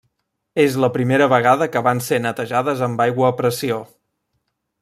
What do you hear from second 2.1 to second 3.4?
netejades amb aigua a